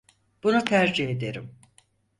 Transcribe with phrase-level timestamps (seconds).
[0.43, 1.51] Bunu tercih ederim.